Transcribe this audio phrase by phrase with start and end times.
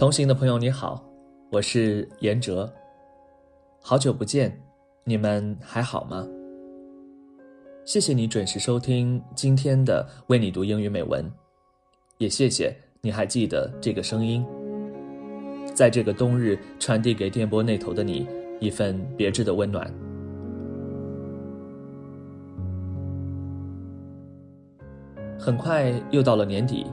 [0.00, 1.04] 同行的朋友你好，
[1.50, 2.72] 我是严哲。
[3.82, 4.58] 好久不见，
[5.04, 6.26] 你们还好吗？
[7.84, 11.30] 谢谢你准时收听今天的为你读英语美文，
[12.16, 14.42] 也谢谢你还记得这个声音，
[15.74, 18.26] 在这个冬日传递给电波那头的你
[18.58, 19.86] 一份别致的温暖。
[25.38, 26.86] 很快又到了年底。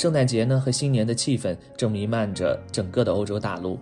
[0.00, 3.78] 圣诞节呢和新年的气氛正弥漫着整个的欧洲大陆，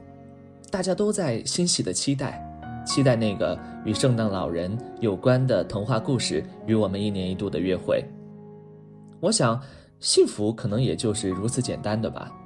[0.69, 2.45] 大家都在欣喜的期待，
[2.85, 8.05] 期待那个与圣诞老人有关的童话故事与我们一年一度的约会。
[9.21, 9.63] 我想，
[10.01, 12.37] 幸福可能也就是如此简单的吧，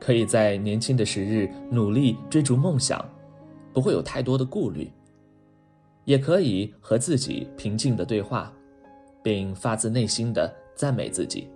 [0.00, 3.00] 可以在年轻的时日努力追逐梦想，
[3.72, 4.90] 不会有太多的顾虑，
[6.04, 8.52] 也可以和自己平静的对话，
[9.22, 11.48] 并发自内心的赞美自己。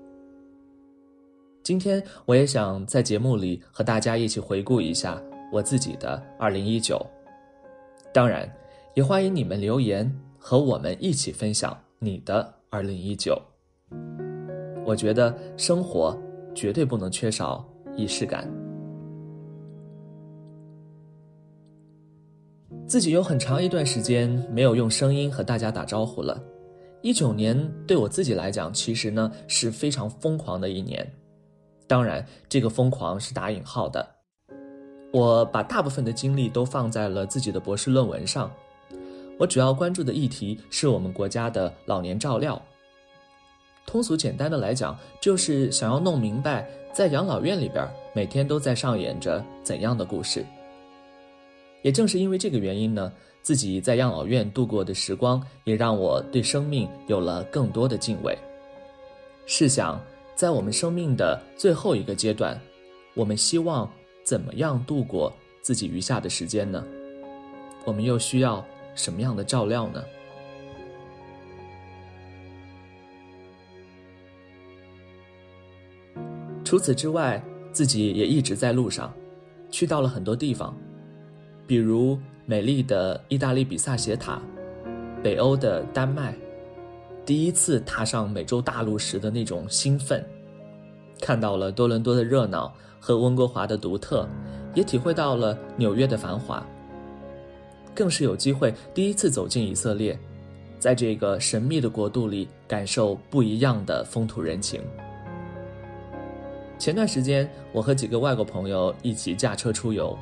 [1.63, 5.23] 今天我也想在节目里和大家一起回顾一下
[5.53, 7.01] 我自己的二零一九，
[8.13, 8.53] 当然，
[8.95, 13.41] 也欢迎你们留言和我们一起分享你的二零一九。
[14.85, 16.21] 我觉得生活
[16.53, 17.65] 绝对不能缺少
[17.97, 18.51] 仪式感。
[22.89, 26.43] 自己有很长一段时间没有用声音和大家打招呼了。
[27.03, 27.57] 一九年
[27.87, 31.09] 对我自己来讲，其实呢是非常疯狂的一年。
[31.93, 34.09] 当然，这个疯狂是打引号的。
[35.13, 38.51] 我把大部分的精力都放在了自己的博士论文上。
[39.39, 42.59] 我主要关注的议题是我们国家的老年照料。
[43.85, 50.43] 通俗简单的来讲，就是想要弄明白，在养老院里边每天都在上演着怎样的故事。
[51.83, 58.35] 也正是因为这个原因呢，自己在养老院度过的时光，也让我对生命有了更多的敬畏。
[59.45, 60.03] 试想。
[60.43, 62.61] 在我们生命的最后一个阶段，
[63.15, 63.89] 我们希望
[64.25, 66.85] 怎么样度过自己余下的时间呢？
[67.85, 68.67] 我们又需要
[68.97, 70.03] 什么样的照料呢？
[76.65, 79.15] 除此之外，自己也一直在路上，
[79.71, 80.77] 去到了很多地方，
[81.69, 84.43] 比如美丽的意大利比萨斜塔，
[85.23, 86.35] 北欧的丹麦。
[87.25, 90.25] 第一次踏上美洲大陆时的那种兴奋，
[91.21, 94.29] 看到了多伦多的热闹和温哥华的独特，
[94.75, 96.65] 也体会到了纽约的繁华。
[97.95, 100.19] 更是有机会第一次走进以色列，
[100.81, 104.81] 在这个神秘的国度里感受不一样的风土人情。
[106.79, 110.19] 前段时间，我和几个外国朋友一起驾车出游，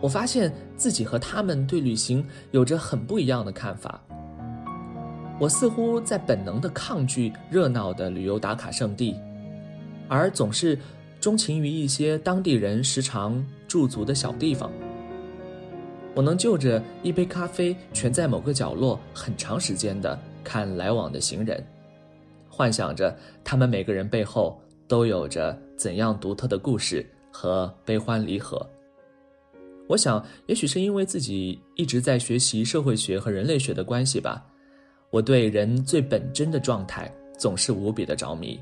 [0.00, 4.02] 我发现自己和他们对旅行有着很不一样的看法。
[5.42, 9.16] 我似乎在本能地抗拒热闹的旅游打卡圣地，
[10.06, 10.78] 而总是
[11.20, 14.70] 钟情于一些当地人时常驻足的小地方。
[16.14, 21.60] 我能就着一杯咖啡，蜷在某个角落很长时间的看来往的行人，
[22.48, 23.12] 幻想着
[23.42, 28.64] 他们每个人背后都有着怎样独特的故事和悲欢离合。
[29.88, 34.46] 我想，也许是因为自己一直在学习社会学和人类学的关系吧。
[35.12, 38.58] 我对人最本真的状态总是无比的着迷。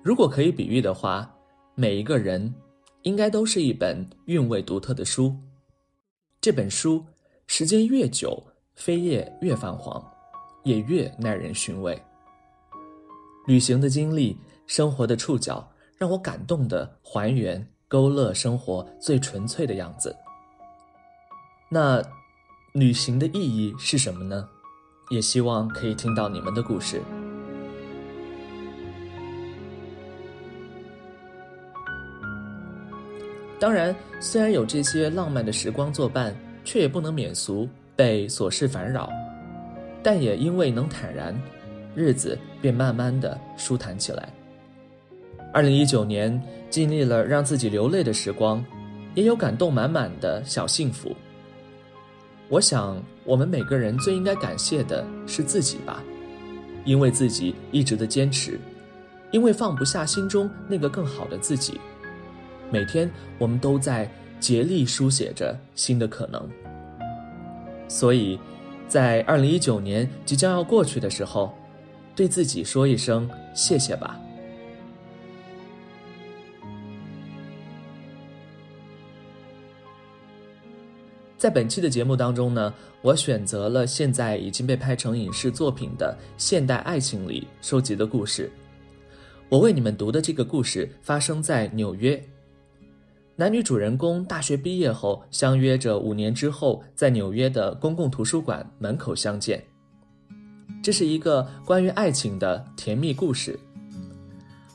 [0.00, 1.28] 如果可以比喻的话，
[1.74, 2.54] 每一个人
[3.02, 5.34] 应该都是一本韵味独特的书。
[6.40, 7.04] 这本书
[7.48, 8.40] 时间越久，
[8.78, 10.00] 扉页越泛黄，
[10.62, 12.00] 也越耐人寻味。
[13.48, 15.68] 旅行的经历，生活的触角，
[15.98, 20.14] 让我感动的还原勾勒生活最纯粹的样子。
[21.68, 22.00] 那。
[22.76, 24.48] 旅行的意义是什么呢？
[25.08, 27.00] 也希望可以听到你们的故事。
[33.60, 36.34] 当然，虽然有这些浪漫的时光作伴，
[36.64, 39.08] 却也不能免俗被琐事烦扰。
[40.02, 41.32] 但也因为能坦然，
[41.94, 44.28] 日子便慢慢的舒坦起来。
[45.52, 48.64] 二零一九年，经历了让自己流泪的时光，
[49.14, 51.14] 也有感动满满的小幸福。
[52.48, 56.02] 我想，我们每个人最应该感谢的是自己吧，
[56.84, 58.60] 因为自己一直的坚持，
[59.30, 61.80] 因为放不下心中那个更好的自己。
[62.70, 66.48] 每天，我们都在竭力书写着新的可能。
[67.88, 68.38] 所以，
[68.86, 71.54] 在二零一九年即将要过去的时候，
[72.14, 74.20] 对自己说一声谢谢吧。
[81.44, 88.50] 在本期的节目当中呢，我选择了现在已经被拍成影视作品的现代爱情里收集的故事。
[89.50, 92.18] 我为你们读的这个故事发生在纽约。
[93.36, 99.62] 男女主人公大学毕业后相约着五年之后在纽约的公共图书馆门口相见。
[100.82, 103.60] 这是一个关于爱情的甜蜜故事。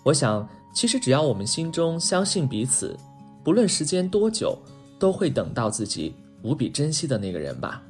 [0.04, 2.96] 我想，其实只要我们心中相信彼此，
[3.44, 4.56] 不论时间多久，
[5.00, 7.82] 都会等到自己无比珍惜的那个人吧。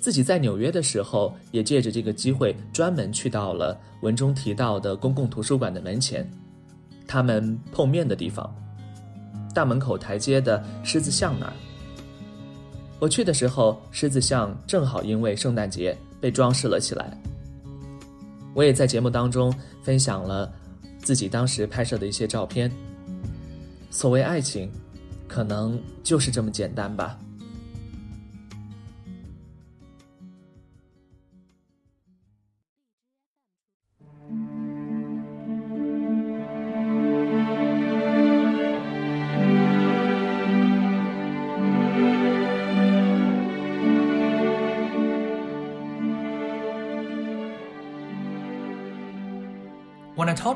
[0.00, 6.28] 自己在纽约的时候，也借着这个机会专门去到了文中提到的公共图书馆的门前，
[7.08, 8.54] 他们碰面的地方。
[9.52, 11.52] 大门口台阶的狮子像那儿，
[13.00, 17.18] 我去的时候，狮子像正好因为圣诞节被装饰了起来。
[18.54, 20.52] 我也在节目当中分享了
[20.98, 22.70] 自己当时拍摄的一些照片。
[23.90, 24.70] 所谓爱情，
[25.26, 27.18] 可能就是这么简单吧。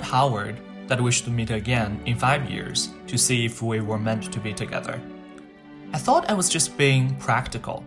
[0.00, 3.99] Told Howard that we should meet again in five years to see if we were
[3.99, 5.00] meant to be together,
[5.93, 7.85] I thought I was just being practical.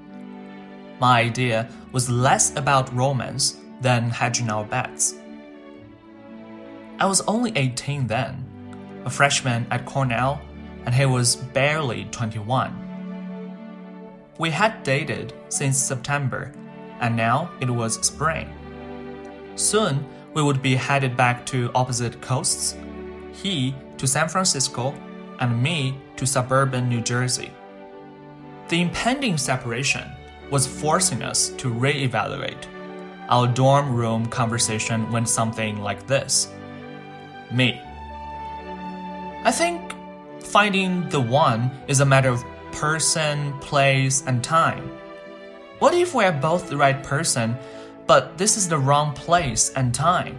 [0.99, 5.15] My idea was less about romance than hedging our bets.
[6.99, 8.45] I was only 18 then,
[9.05, 10.41] a freshman at Cornell,
[10.85, 12.79] and he was barely 21.
[14.37, 16.51] We had dated since September,
[16.99, 18.49] and now it was spring.
[19.55, 22.75] Soon, we would be headed back to opposite coasts,
[23.31, 24.93] he to San Francisco,
[25.39, 27.51] and me to suburban New Jersey.
[28.69, 30.09] The impending separation
[30.49, 32.65] was forcing us to reevaluate.
[33.29, 36.51] Our dorm room conversation went something like this
[37.51, 37.79] Me.
[39.45, 39.93] I think
[40.39, 44.89] finding the one is a matter of person, place, and time.
[45.79, 47.57] What if we are both the right person
[48.07, 50.37] but this is the wrong place and time.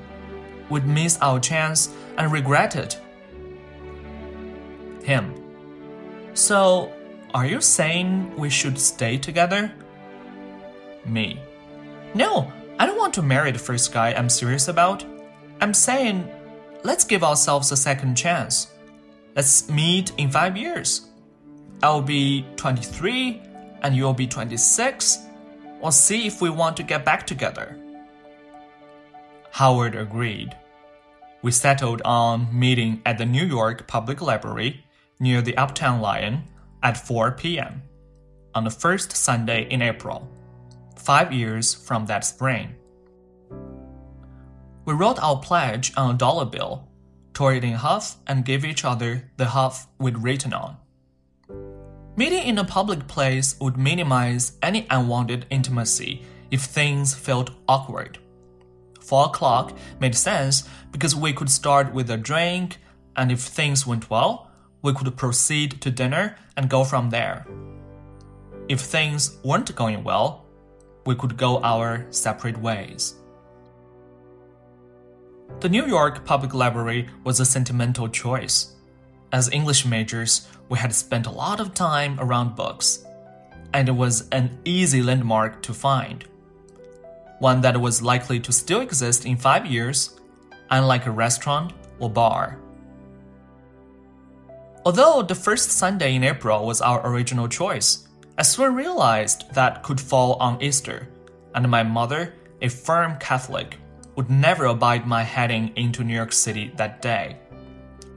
[0.71, 3.01] We'd miss our chance and regret it.
[5.03, 5.35] Him.
[6.35, 6.93] So,
[7.35, 9.73] are you saying we should stay together?
[11.05, 11.41] Me.
[12.15, 15.05] No, I don't want to marry the first guy I'm serious about.
[15.61, 16.29] I'm saying,
[16.83, 18.73] let's give ourselves a second chance.
[19.37, 21.09] Let's meet in five years.
[21.83, 23.43] I'll be 23
[23.83, 25.19] and you'll be 26
[25.85, 27.79] or see if we want to get back together.
[29.51, 30.57] Howard agreed.
[31.43, 34.83] We settled on meeting at the New York Public Library
[35.21, 36.45] near the Uptown Lion
[36.83, 37.83] at 4 p.m.
[38.55, 40.27] on the first Sunday in April,
[40.97, 42.75] five years from that spring.
[44.87, 46.89] We wrote our pledge on a dollar bill,
[47.35, 50.79] tore it in half, and gave each other the half we'd written on.
[52.17, 58.19] Meeting in a public place would minimize any unwanted intimacy if things felt awkward.
[59.01, 62.79] Four o'clock made sense because we could start with a drink,
[63.17, 64.49] and if things went well,
[64.81, 67.47] we could proceed to dinner and go from there.
[68.69, 70.47] If things weren't going well,
[71.05, 73.17] we could go our separate ways.
[75.61, 78.74] The New York Public Library was a sentimental choice.
[79.35, 83.05] As English majors, we had spent a lot of time around books,
[83.73, 86.25] and it was an easy landmark to find.
[87.41, 90.21] One that was likely to still exist in five years,
[90.71, 92.61] unlike a restaurant or bar.
[94.87, 98.07] Although the first Sunday in April was our original choice,
[98.39, 101.09] I soon realized that could fall on Easter,
[101.57, 103.79] and my mother, a firm Catholic,
[104.15, 107.41] would never abide my heading into New York City that day.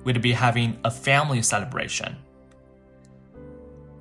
[0.07, 2.15] We'd be having a family celebration.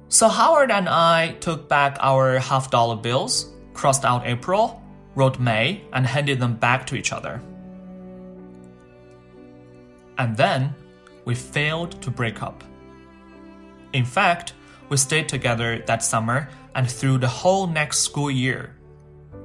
[0.07, 4.81] So Howard and I took back our half dollar bills, crossed out April,
[5.17, 7.43] wrote May, and handed them back to each other.
[10.17, 10.77] And then
[11.25, 12.63] we failed to break up.
[13.93, 14.53] In fact,
[14.89, 18.77] we stayed together that summer and through the whole next school year.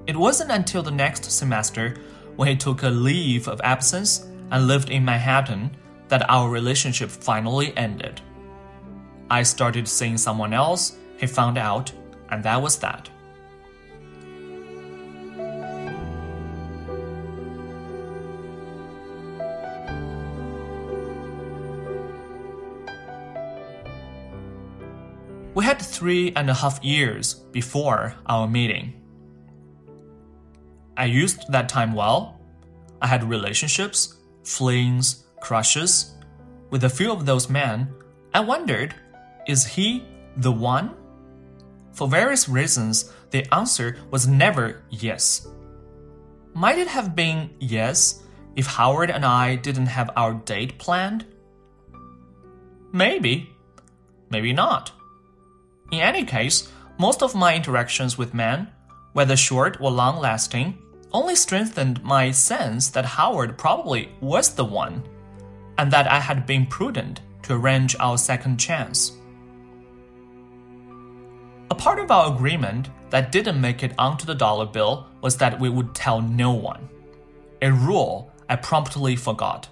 [0.05, 1.95] It wasn't until the next semester,
[2.35, 5.75] when he took a leave of absence and lived in Manhattan,
[6.11, 8.19] that our relationship finally ended.
[9.29, 11.89] I started seeing someone else, he found out,
[12.29, 13.09] and that was that.
[25.53, 29.01] We had three and a half years before our meeting.
[30.97, 32.41] I used that time well.
[33.01, 36.13] I had relationships, flings, crushes.
[36.69, 37.93] With a few of those men,
[38.33, 38.95] I wondered
[39.47, 40.05] is he
[40.37, 40.95] the one?
[41.91, 45.47] For various reasons, the answer was never yes.
[46.53, 48.23] Might it have been yes
[48.55, 51.25] if Howard and I didn't have our date planned?
[52.93, 53.49] Maybe.
[54.29, 54.91] Maybe not.
[55.91, 58.69] In any case, most of my interactions with men,
[59.13, 60.77] whether short or long lasting,
[61.13, 65.03] only strengthened my sense that Howard probably was the one,
[65.81, 69.13] and that I had been prudent to arrange our second chance.
[71.71, 75.59] A part of our agreement that didn't make it onto the dollar bill was that
[75.59, 76.87] we would tell no one.
[77.63, 79.69] A rule I promptly forgot.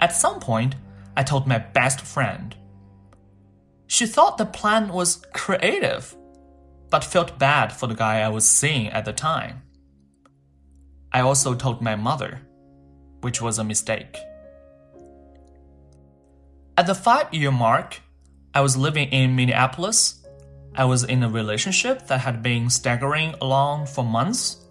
[0.00, 0.74] At some point,
[1.16, 2.56] I told my best friend.
[3.86, 6.16] She thought the plan was creative,
[6.90, 9.62] but felt bad for the guy I was seeing at the time.
[11.12, 12.40] I also told my mother,
[13.20, 14.16] which was a mistake.
[16.80, 18.00] At the five year mark,
[18.54, 20.22] I was living in Minneapolis.
[20.74, 24.64] I was in a relationship that had been staggering along for months.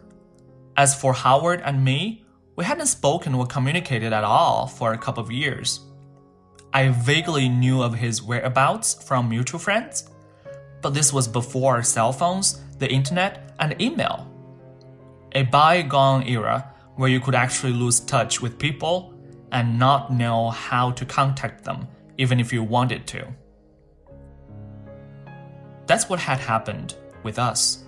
[0.76, 2.26] As for Howard and me,
[2.56, 5.82] we hadn't spoken or communicated at all for a couple of years.
[6.74, 10.10] I vaguely knew of his whereabouts from mutual friends,
[10.82, 14.26] but this was before cell phones, the internet, and email.
[15.34, 19.14] A bygone era where you could actually lose touch with people
[19.52, 21.88] and not know how to contact them,
[22.20, 23.26] even if you wanted to.
[25.88, 27.84] That's what had happened with us.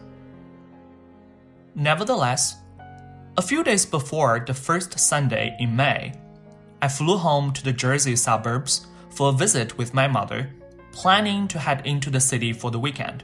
[1.75, 2.55] Nevertheless,
[3.37, 6.13] a few days before the first Sunday in May,
[6.81, 10.49] I flew home to the Jersey suburbs for a visit with my mother,
[10.93, 13.23] planning to head into the city for the weekend.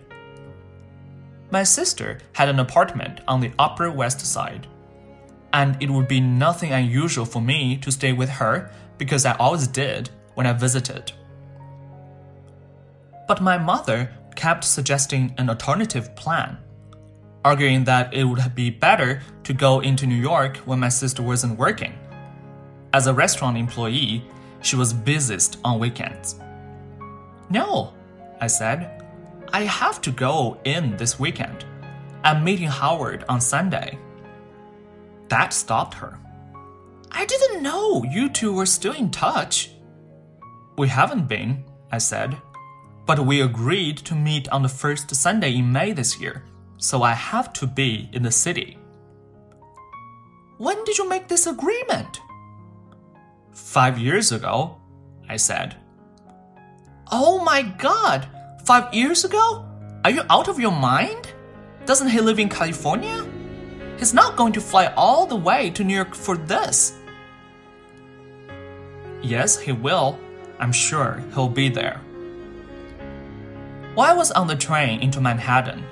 [1.52, 4.68] My sister had an apartment on the Upper West Side,
[5.54, 9.68] and it would be nothing unusual for me to stay with her because I always
[9.68, 11.12] did when I visited.
[13.28, 16.60] But my mother kept suggesting an alternative plan,
[17.44, 21.58] arguing that it would be better to go into New York when my sister wasn't
[21.58, 21.98] working.
[22.94, 24.24] As a restaurant employee,
[24.62, 26.40] she was busiest on weekends.
[27.50, 27.96] No,
[28.40, 29.04] I said.
[29.52, 31.66] I have to go in this weekend.
[32.24, 33.98] I'm meeting Howard on Sunday.
[35.30, 36.20] That stopped her.
[37.12, 39.72] I didn't know you two were still in touch.
[40.78, 42.38] We haven't been, I said.
[43.08, 46.44] But we agreed to meet on the first Sunday in May this year,
[46.78, 48.78] so I have to be in the city.
[50.60, 52.22] When did you make this agreement?
[53.54, 54.78] Five years ago,
[55.28, 55.76] I said.
[57.12, 58.28] Oh my god!
[58.64, 59.66] Five years ago?
[60.04, 61.34] Are you out of your mind?
[61.86, 63.26] Doesn't he live in California?
[63.98, 66.94] He's not going to fly all the way to New York for this.
[69.24, 70.20] Yes, he will.
[70.60, 72.02] I'm sure he'll be there.
[73.94, 75.84] While I was on the train into Manhattan,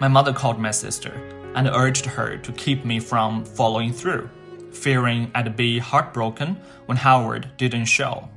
[0.00, 1.12] my mother called my sister
[1.54, 4.28] and urged her to keep me from following through,
[4.70, 8.28] fearing I'd be heartbroken when Howard didn't show.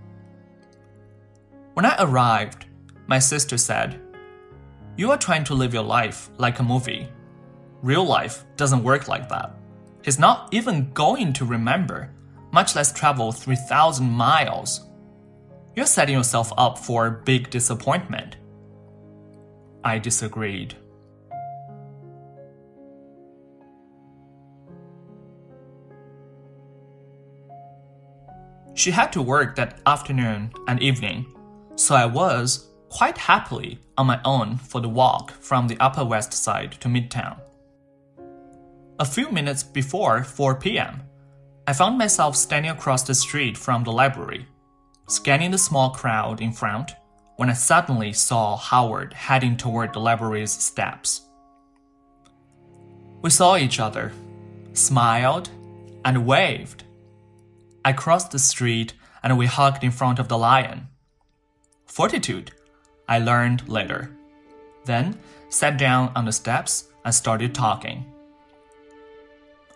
[1.74, 2.66] When I arrived,
[3.08, 4.00] my sister said,
[4.96, 7.08] You are trying to live your life like a movie.
[7.82, 9.56] Real life doesn't work like that.
[10.04, 12.12] He's not even going to remember,
[12.52, 14.87] much less travel 3,000 miles.
[15.78, 18.38] You're setting yourself up for a big disappointment.
[19.84, 20.74] I disagreed.
[28.74, 31.28] She had to work that afternoon and evening,
[31.76, 36.34] so I was, quite happily, on my own for the walk from the Upper West
[36.34, 37.40] Side to Midtown.
[38.98, 41.04] A few minutes before 4 p.m.,
[41.68, 44.48] I found myself standing across the street from the library,
[45.08, 46.92] scanning the small crowd in front,
[47.38, 51.22] when I suddenly saw Howard heading toward the library's steps.
[53.22, 54.12] We saw each other,
[54.74, 55.50] smiled,
[56.04, 56.84] and waved.
[57.86, 60.88] I crossed the street and we hugged in front of the lion.
[61.86, 62.52] Fortitude,
[63.08, 64.12] I learned later.
[64.86, 65.18] Then
[65.50, 68.06] sat down on the steps and started talking.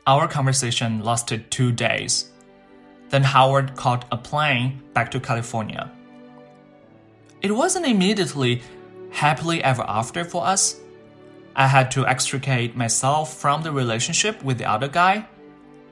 [0.08, 2.31] Our conversation lasted two days.
[3.12, 5.92] Then Howard caught a plane back to California.
[7.42, 8.62] It wasn't immediately
[9.12, 10.80] happily ever after for us.
[11.56, 15.28] I had to extricate myself from the relationship with the other guy.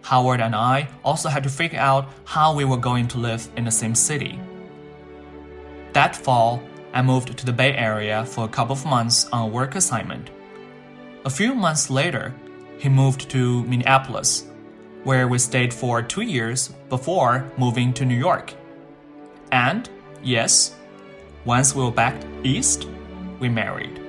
[0.03, 3.65] Howard and I also had to figure out how we were going to live in
[3.65, 4.39] the same city.
[5.91, 9.51] That fall, I moved to the Bay Area for a couple of months on a
[9.51, 10.29] work assignment.
[11.25, 12.33] A few months later,
[12.77, 14.45] he moved to Minneapolis,
[15.03, 18.53] where we stayed for two years before moving to New York.
[19.51, 19.89] And,
[20.23, 20.75] yes,
[21.45, 22.87] once we were back east,
[23.39, 23.99] we married.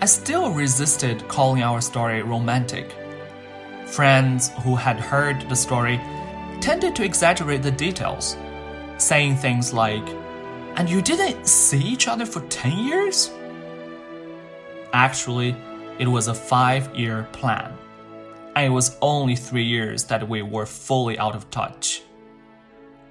[0.00, 2.94] I still resisted calling our story romantic.
[3.86, 5.98] Friends who had heard the story
[6.60, 8.36] tended to exaggerate the details,
[8.98, 10.06] saying things like,
[10.76, 13.30] And you didn't see each other for 10 years?
[14.92, 15.56] Actually,
[15.98, 17.72] it was a five year plan.
[18.56, 22.02] And it was only three years that we were fully out of touch.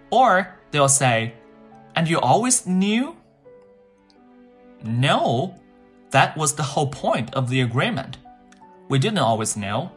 [0.09, 1.33] Or they'll say,
[1.95, 3.17] And you always knew?
[4.83, 5.59] No,
[6.11, 8.17] that was the whole point of the agreement.
[8.89, 9.91] We didn't always know.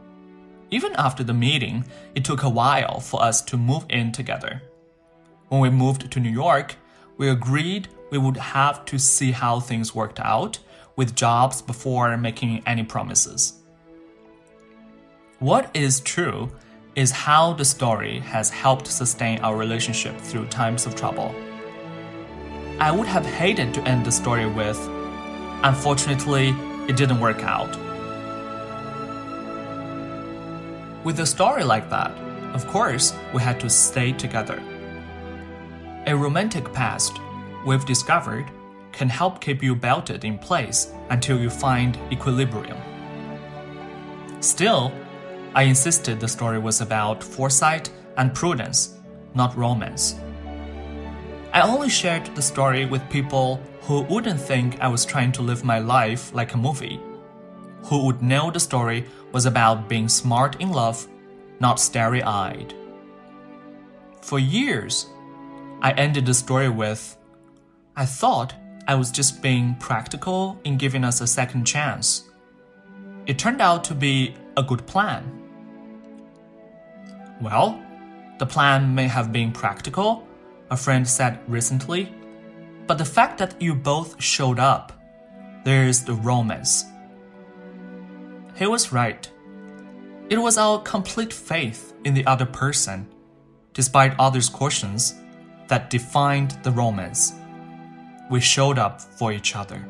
[0.70, 1.84] Even after the meeting,
[2.14, 4.62] it took a while for us to move in together.
[5.48, 6.76] When we moved to New York,
[7.18, 10.58] we agreed we would have to see how things worked out
[10.96, 13.62] with jobs before making any promises.
[15.38, 16.50] What is true
[16.94, 21.34] is how the story has helped sustain our relationship through times of trouble.
[22.80, 24.78] I would have hated to end the story with,
[25.62, 26.54] unfortunately,
[26.88, 27.68] it didn't work out.
[31.04, 32.12] With a story like that,
[32.54, 34.62] of course, we had to stay together.
[36.06, 37.12] A romantic past,
[37.66, 38.46] we've discovered,
[38.92, 42.78] can help keep you belted in place until you find equilibrium.
[44.40, 44.92] Still,
[45.56, 47.88] I insisted the story was about foresight
[48.18, 48.98] and prudence,
[49.32, 50.20] not romance.
[51.54, 55.64] I only shared the story with people who wouldn't think I was trying to live
[55.64, 57.00] my life like a movie,
[57.84, 61.08] who would know the story was about being smart in love,
[61.58, 62.74] not starry eyed.
[64.20, 65.06] For years,
[65.80, 67.16] I ended the story with
[67.96, 68.52] I thought
[68.86, 72.24] I was just being practical in giving us a second chance.
[73.24, 75.44] It turned out to be a good plan.
[77.40, 77.82] Well,
[78.38, 80.26] the plan may have been practical,
[80.70, 82.12] a friend said recently,
[82.86, 84.92] but the fact that you both showed up,
[85.64, 86.84] there's the romance.
[88.56, 89.30] He was right.
[90.30, 93.06] It was our complete faith in the other person,
[93.74, 95.14] despite others' cautions,
[95.68, 97.34] that defined the romance.
[98.30, 99.84] We showed up for each other.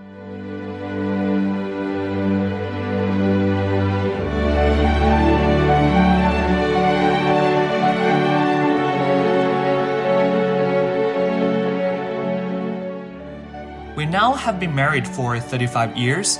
[13.95, 16.39] We now have been married for 35 years.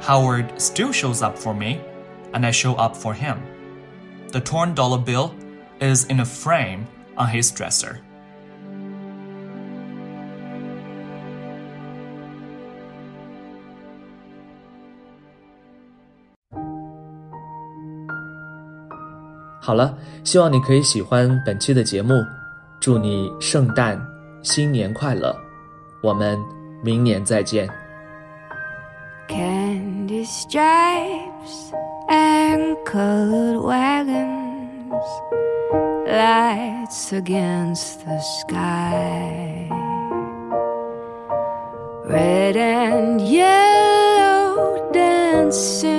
[0.00, 1.80] Howard still shows up for me,
[2.32, 3.38] and I show up for him.
[4.32, 5.34] The torn dollar bill
[5.80, 8.00] is in a frame on his dresser.
[19.62, 22.24] 好了，希望你可以喜欢本期的节目，
[22.80, 24.00] 祝你圣诞
[24.42, 25.36] 新年快乐，
[26.02, 26.38] 我们
[26.84, 27.68] 明年再见。
[29.28, 31.72] Candy stripes
[32.08, 35.06] and colored wagons,
[36.06, 39.68] lights against the sky,
[42.04, 45.93] red and yellow dancing